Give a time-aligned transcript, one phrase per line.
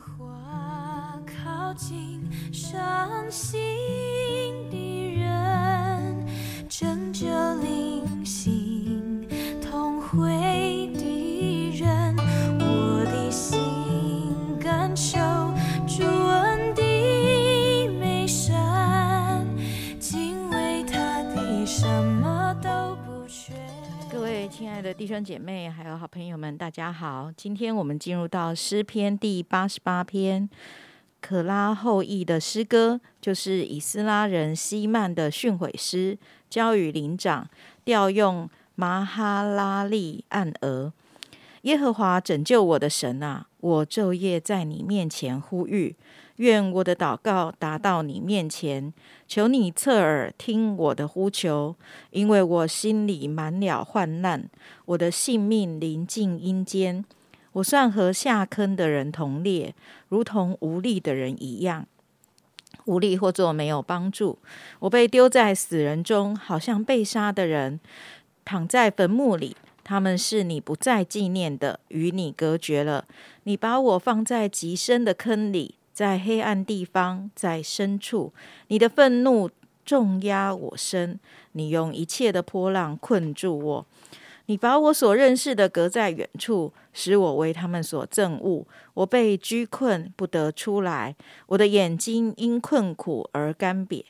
[0.00, 2.20] 花靠近
[2.52, 3.60] 伤心
[4.70, 6.26] 的人，
[6.68, 9.28] 枕着灵性
[9.60, 12.16] 同会的人，
[12.58, 13.58] 我的心
[14.58, 15.18] 感受
[15.86, 19.46] 主恩的美善，
[19.98, 23.61] 敬畏他的什么都不缺。
[24.52, 27.32] 亲爱的弟兄姐妹，还有好朋友们，大家好！
[27.34, 30.46] 今天我们进入到诗篇第八十八篇，
[31.22, 36.18] 可拉后裔的诗歌，就是以斯拉人希曼的训诲诗，
[36.50, 37.48] 交与灵长，
[37.82, 40.92] 调用马哈拉利暗额。
[41.62, 45.96] 耶和华拯救我的神啊，我昼夜在你面前呼吁，
[46.36, 48.92] 愿我的祷告达到你面前，
[49.28, 51.76] 求你侧耳听我的呼求，
[52.10, 54.48] 因为我心里满了患难，
[54.86, 57.04] 我的性命临近阴间。
[57.52, 59.74] 我算和下坑的人同列，
[60.08, 61.86] 如同无力的人一样，
[62.86, 64.38] 无力或做没有帮助。
[64.78, 67.78] 我被丢在死人中，好像被杀的人，
[68.44, 69.54] 躺在坟墓里。
[69.84, 73.04] 他们是你不再纪念的，与你隔绝了。
[73.42, 78.32] 你把我放在极深的坑里，在黑暗地方，在深处。
[78.68, 79.50] 你的愤怒
[79.84, 81.18] 重压我身，
[81.52, 83.86] 你用一切的波浪困住我。
[84.46, 88.66] 你把我所认识的隔在远处，使我为他们所憎恶。
[88.94, 91.14] 我被拘困，不得出来。
[91.46, 94.04] 我的眼睛因困苦而干瘪。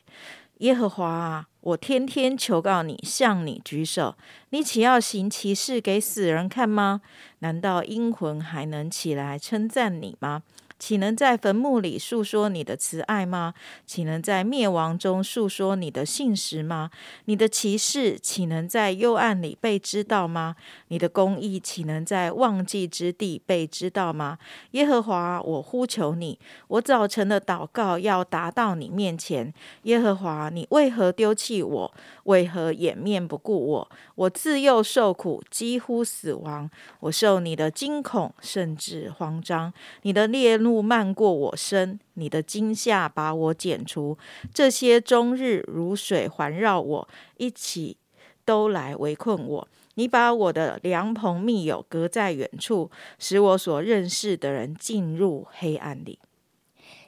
[0.57, 4.15] 耶和华啊，我天天求告你，向你举手。
[4.49, 7.01] 你岂要行奇事给死人看吗？
[7.39, 10.41] 难道阴魂还能起来称赞你吗？
[10.83, 13.53] 岂能在坟墓里诉说你的慈爱吗？
[13.85, 16.91] 岂能在灭亡中诉说你的信实吗？
[17.23, 20.57] 你的奇事岂能在幽暗里被知道吗？
[20.89, 24.37] 你的公义岂能在忘记之地被知道吗？
[24.71, 29.53] 耶和华，我呼求你，我早晨的祷告要达到你面前。
[29.83, 31.93] 耶和华，你为何丢弃我？
[32.25, 33.89] 为何掩面不顾我？
[34.15, 36.69] 我自幼受苦，几乎死亡。
[36.99, 39.71] 我受你的惊恐，甚至慌张。
[40.01, 44.17] 你的烈怒雾漫过我身，你的惊吓把我剪除。
[44.51, 47.07] 这些终日如水环绕我，
[47.37, 47.97] 一起
[48.43, 49.67] 都来围困我。
[49.95, 52.89] 你把我的良朋密友隔在远处，
[53.19, 56.17] 使我所认识的人进入黑暗里。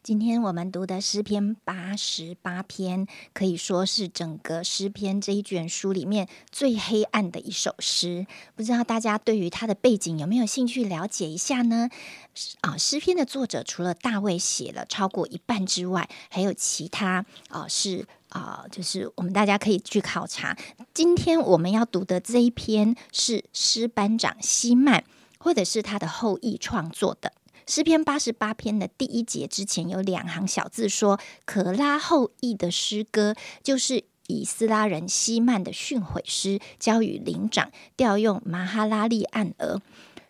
[0.05, 8.27] 今天我们读的诗篇八十八篇，可以说是整个诗篇这一卷书里面最黑暗的一首诗。
[8.55, 11.89] 不知道大家对于它的背景有没有兴趣了解一下呢？
[12.61, 20.55] 啊，诗篇的作者除了大卫写了超过一半之外，还有其他啊是啊，就是我们大家可以去考察。
[20.93, 25.03] 今天我们要读的这一篇是诗班长希曼，
[25.39, 27.33] 或者是他的后裔创作的。
[27.67, 33.33] 诗篇八十八篇的第一节之前有两行小字说：“可拉后裔的诗歌
[33.63, 39.81] 就是以斯拉人希曼的训诲诗，交与灵长，调用马哈拉利暗额。”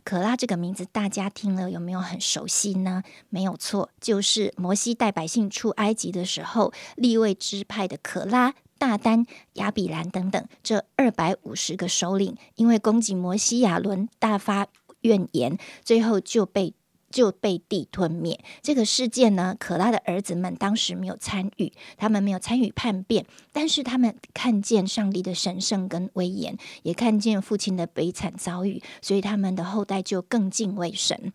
[0.05, 3.03] 可拉这个名字大家听了有没有很熟悉呢？
[3.29, 14.67] 没有错，就是摩西带百姓出埃及的时候，立位支派的可拉、大丹、亚比兰等等这二百五十个首领，因为攻击摩西亚伦，大发
[15.01, 16.73] 怨言，最后就被。
[17.15, 18.43] 就被地吞灭。
[18.61, 31.31] 这个事件呢，可拉的儿子们当时没有参与，他们没有参与叛变，但是他们看见上帝的神圣跟威严，也看见父亲的悲惨遭遇，所以他们的后代就更敬畏神。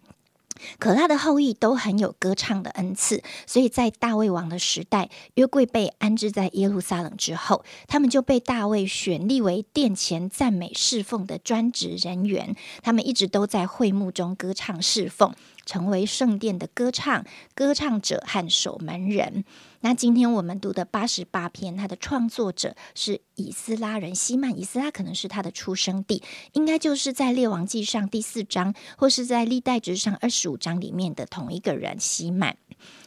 [0.78, 12.54] 可拉的后裔都很有歌唱的恩赐，所以在大卫王的时代，约柜被安置在耶路撒冷之后，他们就被大卫选立为殿前赞美侍奉的专职人员。
[12.82, 15.32] 他们一直都在会幕中歌唱侍奉。
[15.64, 19.44] 成为圣殿的歌唱歌唱者和守门人。
[19.82, 24.58] 那今天我们读的八十八篇，它的创作者是以斯拉人希曼。
[24.58, 26.22] 以斯拉可能是他的出生地，
[26.52, 32.56] 应该就是在列王纪上第四章，或是在历代之上二十五章里面的同一个人希曼。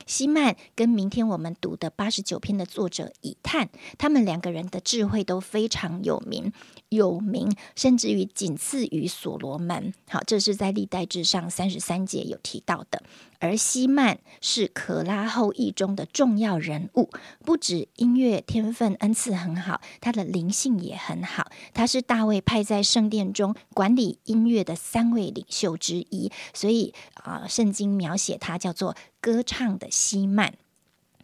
[0.06, 6.52] 希曼跟明天我们读的八十九篇的作者以探，他们两个人的智慧都非常有名，
[6.90, 9.94] 有名甚至于仅次于所罗门。
[10.08, 13.02] 好，这是在历代志上三十三节有提到的。
[13.44, 17.10] 而希曼是可拉后裔中的重要人物，
[17.44, 21.52] 不止音乐天分恩赐很好，他的灵性也很好。
[21.74, 30.54] 他是大卫派在圣殿中管理音乐的三位领袖之一，所以啊，圣经描写他叫做歌唱的希曼。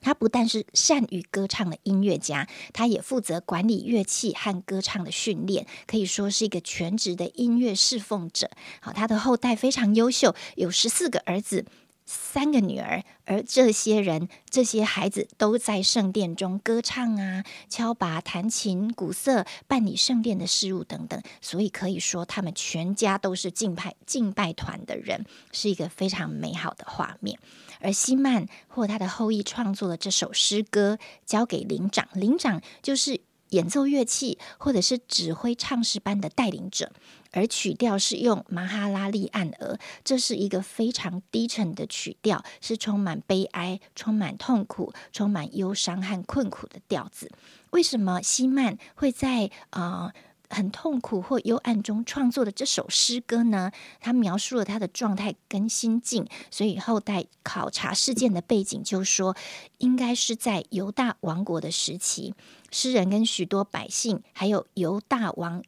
[0.01, 8.49] 他不但是善于歌唱的音乐家，他也负责管理乐器和歌唱的训练，可以说是一个全职的音乐侍奉者。
[8.81, 11.63] 好，他的后代非常优秀，有十四个儿子。
[12.11, 27.37] 三个女儿，而这些人、这些孩子都在圣殿中歌唱啊、敲拔、弹琴、鼓瑟、办理圣殿的事务等等，所以可以说他们全家都是敬拜敬拜团的人，是一个非常美好的画面。
[27.79, 30.97] 而希曼或他的后裔创作了这首诗歌，
[31.27, 36.91] 交给灵长，灵长就是演奏乐器或者是指挥唱诗班的带领者。
[37.31, 47.31] 而曲调是用马哈拉利按额，这是一个非常低沉的曲调，是充满悲哀、充满痛苦、充满忧伤和困苦的调子。
[47.71, 50.11] 为什么希曼会在啊
[50.49, 53.71] 很痛苦或幽暗中创作的这首诗歌呢？
[53.99, 59.35] 他描述了他的状态跟心境，所以后代考察事件的背景，就说
[59.77, 62.33] 应该是在犹大王国的时期，
[62.71, 65.63] 诗人跟许多百姓，还有犹大王。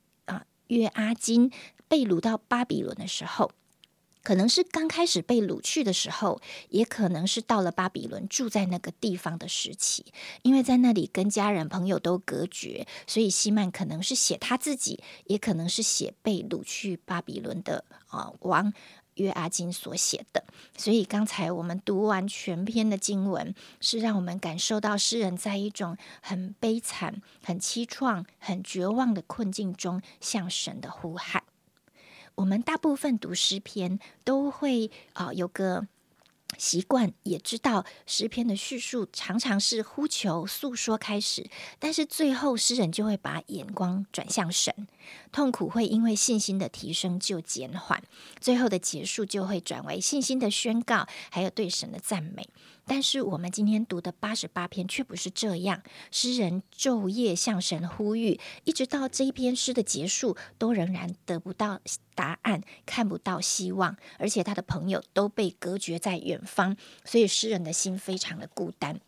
[0.72, 1.52] 约阿金
[1.88, 3.52] 被掳到巴比伦的时候，
[4.24, 6.40] 可能是刚开始被掳去的时候，
[6.70, 10.06] 也可能是到了巴比伦住在那个地方的时期。
[10.44, 18.72] 因为在那里跟家人朋友都隔绝，所以希曼可能是写他自己，也可能是写被掳去巴比伦的啊王。
[19.16, 20.44] 约阿金所写的，
[20.78, 31.44] 所以刚才我们读完全篇的经文，是让我们感受到诗人在一种很悲惨、很凄怆、很绝望的困境中向神的呼喊。
[32.36, 35.88] 我们大部分读诗篇都会啊有个。
[36.62, 41.50] 习惯也知道诗篇的叙述常常是呼求诉说开始，
[41.80, 44.88] 但是最后诗人就会把眼光转向神，
[45.32, 48.04] 痛苦会因为信心的提升就减缓，
[48.40, 52.48] 最后的结束就会转为信心的宣告，还有对神的赞美。
[52.86, 55.82] 但是我们今天读的八十八篇却不是这样，
[56.12, 61.80] 诗人昼夜向神呼吁，一直到这一篇诗的结束，都仍然得不到
[62.16, 66.76] 答案，看不到希望，而且他的朋友都被隔绝在远方，
[67.06, 69.00] 所以诗人的心非常的孤单。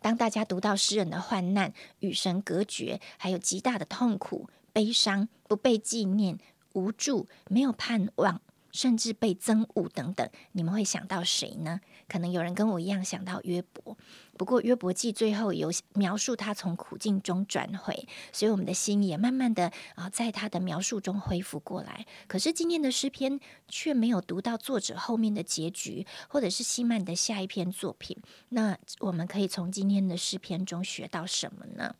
[0.00, 6.38] 当大家读到诗人的患难、与神隔绝，还有极大的痛苦、悲伤、不被纪念、
[6.74, 8.40] 无助、没有盼望。
[8.72, 11.80] 甚至被憎恶等等，你们会想到谁呢？
[12.08, 13.96] 可能有人跟我一样想到约伯，
[14.36, 22.06] 不过约伯记最后有描述他从苦境中转回，所以我们的心也慢慢的啊，在他的描述中恢复过来。
[22.26, 23.38] 可是今天的诗篇
[23.68, 28.16] 却没有读到作者后面的结局，或者是希曼的下一篇作品。
[28.48, 31.94] 那我们可以从今天的诗篇中学到什么呢？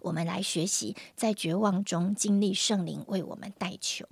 [0.00, 4.04] 我们来学习在绝望中经历圣灵为我们代求。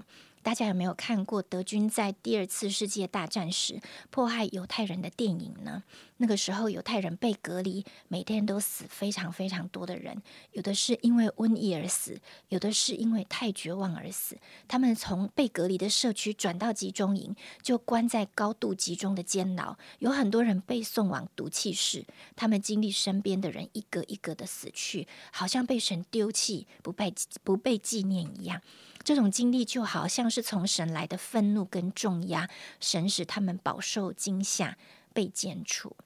[0.49, 5.83] 大家有没有看过德军在第二次世界大战时迫害犹太人的电影呢？
[6.17, 10.23] 那个时候犹太人被隔离，每天都死非常非常多的人，
[10.53, 12.19] 有的是因为瘟疫而死，
[12.49, 14.39] 有的是因为太绝望而死。
[14.67, 22.07] 他们从被隔离的社区转到集中营，就关在高度集中的监牢，有很多人被送往毒气室。
[22.35, 27.13] 他们经历身边的人一个一个的死去，好像被神丢弃，不被
[27.45, 28.63] 不被纪念一样。
[29.03, 32.49] 这种经历就好像是从神来的愤怒跟重压，
[32.81, 34.77] 神使他们饱受惊吓，
[35.13, 35.97] 被剪除。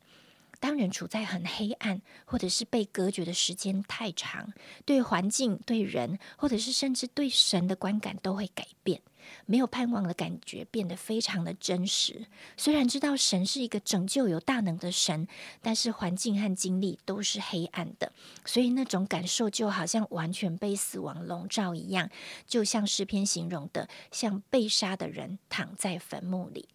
[0.61, 4.53] 当人处在很黑暗，或者是被隔绝的时间太长，
[4.85, 9.03] 对环境、对人，或者是甚至对神的观感都会改变，
[9.47, 12.27] 没有盼望的感觉变得非常的真实。
[12.57, 15.27] 虽然知道神是一个拯救有大能的神，
[15.61, 18.13] 但是环境和经历都是黑暗的，
[18.45, 22.09] 所以那种感受就好像完全被死亡笼罩一样，
[22.47, 26.69] 就像诗篇形容的，像被杀的人躺在坟墓里。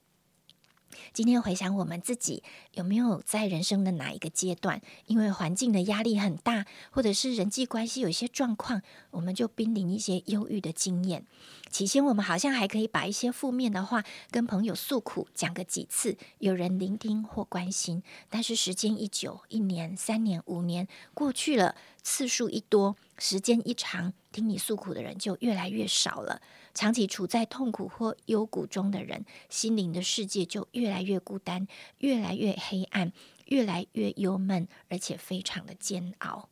[1.14, 11.26] 今天回想我们自己，有没有在人生的哪一个阶段，因为环境的压力很大，或者是人际关系有一些状况，我们就濒临一些忧郁的经验？
[11.70, 18.02] 起先我们好像还可以把一些负面的话跟朋友诉苦，讲个几次，有人聆听或关心。
[18.30, 26.42] 但是时间一久，一年、三年、五年过去了，次数一多，时间一长，听你诉苦的人就越来越少了。
[26.78, 31.68] 长期处在痛苦或幽谷中的人，心灵的世界就越来越孤单，
[31.98, 33.12] 越来越黑暗，
[33.48, 36.50] 越来越忧闷，而且非常的煎熬。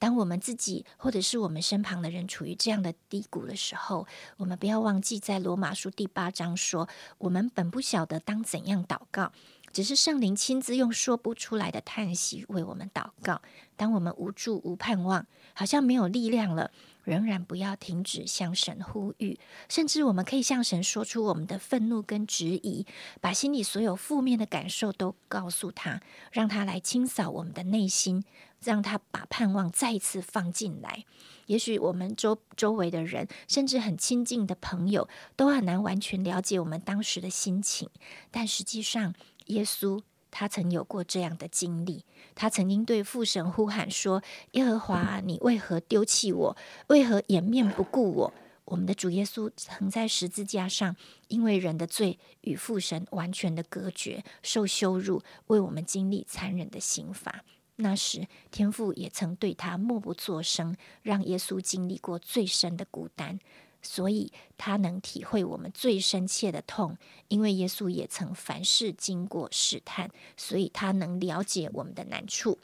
[0.00, 4.08] 当我们自己或者是我们身旁的人处于这样的低谷的时候，
[4.38, 9.30] 我们不要忘记，在罗马书第八章说，我们本不晓得当怎样祷告，
[9.72, 13.40] 只是圣灵亲自用说不出来的叹息为我们祷告。
[13.76, 16.70] 当我们无助、无盼望，好像没有力量了。
[17.02, 19.38] 仍然不要停止向神呼吁，
[19.70, 22.86] 甚至我们可以向神说出我们的愤怒跟质疑，
[23.22, 26.00] 把心里所有负面的感受都告诉他，
[26.30, 28.22] 让他来清扫我们的内心，
[28.62, 31.04] 让他把盼望再一次放进来。
[31.46, 37.88] 也许我们周周围的人，甚至很亲近的朋友，都很难完全了解我们当时的心情，
[38.30, 39.14] 但实际上。
[39.50, 42.04] 耶稣他曾有过这样的经历，
[42.34, 46.56] 他曾经对父神呼喊说：“耶和华，你为何丢弃我？
[46.86, 48.32] 为何掩面不顾我？”
[48.66, 50.94] 我们的主耶稣曾在十字架上，
[51.26, 57.42] 因为人的罪与父神完全的隔绝，受羞辱，为我们经历残忍的刑罚。
[57.76, 63.40] 那时，天父也曾对他默不作声，让耶稣经历过最深的孤单，
[63.82, 66.96] 所以他能体会我们最深切的痛。
[67.28, 72.58] 因为耶稣也曾凡事经过试探，所以他能了解我们的难处。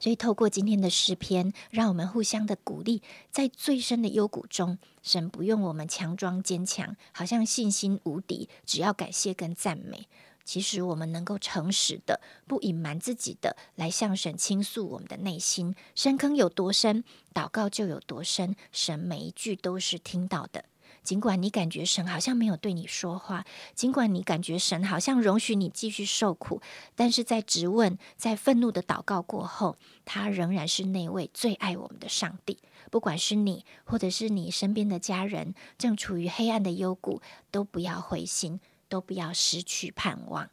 [0.00, 10.08] 所以，透过今天的诗篇，让我们互相的鼓励，在最深的幽谷中，神不用我们强装坚强，好像信心无敌，只要感谢跟赞美。
[10.48, 15.74] 其实，我们能够诚实的、不隐瞒自己的，来向神倾诉我们的内心。
[15.94, 18.56] 深坑有多深，祷告就有多深。
[18.72, 20.64] 神每一句都是听到的。
[21.02, 26.62] 尽管你感觉神好像没有对你说话，尽管你感觉神好像容许你继续受苦，
[26.96, 29.76] 但是在质问、在愤怒的祷告过后，
[30.06, 32.56] 他仍然是那位最爱我们的上帝。
[32.90, 40.48] 不管是你，或者是你身边的家人，正处于黑暗的幽谷，都不要灰心，都不要失去盼望。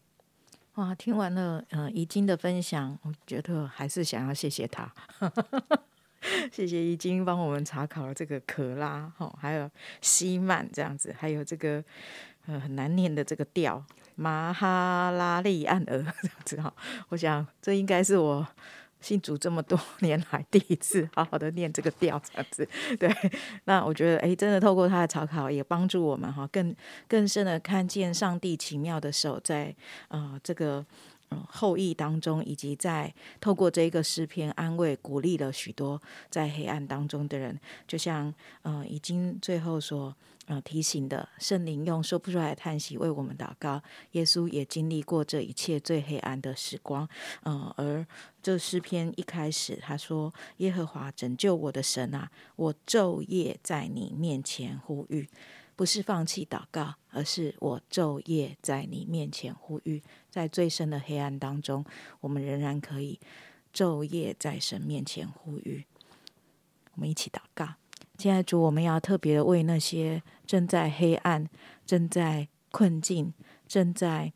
[0.75, 4.91] 哇，听完了呃已经的分享，我觉得还是想要谢谢他。
[6.51, 9.69] 谢谢已经帮我们查考了这个可拉哈，还有
[10.01, 11.83] 西曼这样子，还有这个
[12.47, 16.73] 呃很难念的这个调马哈拉利安尔 这样子哈。
[17.09, 18.45] 我想这应该是我
[19.05, 22.67] 信主这么多年来第一次 好好的念这个调这样子。
[22.99, 23.09] 对，
[23.65, 26.75] 那我觉得哎，真的透过他的草稿，也帮助我们哈，更
[27.07, 29.75] 更深的看见上帝奇妙的手在
[30.07, 30.83] 啊这个。
[31.49, 40.15] 后裔当中，以及在透过这个诗篇安慰、鼓励了许多在黑暗当中的人，就像呃，已经最后所
[40.45, 43.81] 呃提醒的，圣灵用说不出来的叹息为我们祷告。
[44.11, 47.07] 耶稣也经历过这一切最黑暗的时光，
[47.43, 48.05] 嗯，而
[48.43, 55.27] 这诗篇一开始他说：“耶和华拯救我的神啊，我昼夜在你面前呼吁。”
[55.75, 61.83] 不是放弃祷告，而是我昼夜在你面前呼吁，在最深的黑暗当中，
[62.21, 63.19] 我们仍然可以
[63.73, 65.85] 昼夜在神面前呼吁。
[66.93, 67.75] 我们一起祷告，
[68.17, 71.49] 亲爱的主，我们要特别的为那些正在黑暗、
[71.85, 73.33] 正在困境、
[73.67, 74.31] 正在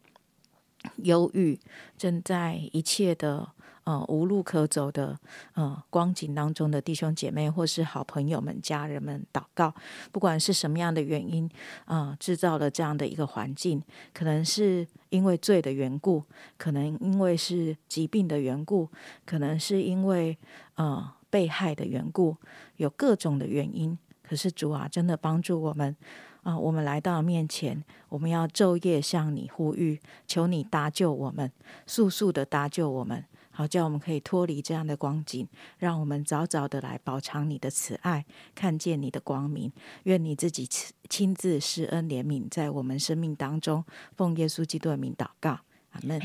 [0.98, 1.60] 忧郁、
[1.98, 3.54] 正在一切的。
[3.90, 5.18] 呃，无路可走的
[5.56, 9.74] 呃光景当中的弟兄姐妹，或是好朋友们、家人们祷告，
[10.12, 11.50] 不管是什么样的原因
[11.86, 13.82] 啊，制造了这样的一个环境，
[14.14, 16.24] 可能是因为罪的缘故，
[16.56, 18.88] 可能因为是疾病的缘故，
[19.26, 20.38] 可能是因为
[20.76, 22.38] 呃被害的缘故，
[22.76, 23.98] 有各种的原因。
[24.22, 25.96] 可是主啊，真的帮助我们
[26.44, 31.52] 啊，我们来到面前，我们要昼夜向你呼吁，求你搭救我们，
[31.88, 33.26] 速速的搭救我们。
[33.60, 35.46] 好，叫我们可以脱离这样的光景，
[35.80, 38.26] 让我们早早的来饱尝你的慈爱，
[38.56, 39.70] 看见你的光明。
[40.04, 40.66] 愿你自己
[41.10, 43.84] 亲自施恩怜悯，在我们生命当中，
[44.16, 46.22] 奉耶稣基督的名祷告，阿门。